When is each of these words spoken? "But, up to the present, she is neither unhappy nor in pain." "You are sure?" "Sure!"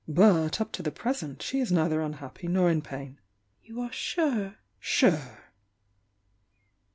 "But, 0.07 0.59
up 0.59 0.71
to 0.71 0.81
the 0.81 0.89
present, 0.89 1.43
she 1.43 1.59
is 1.59 1.71
neither 1.71 2.01
unhappy 2.01 2.47
nor 2.47 2.71
in 2.71 2.81
pain." 2.81 3.19
"You 3.61 3.81
are 3.81 3.91
sure?" 3.91 4.55
"Sure!" 4.79 5.53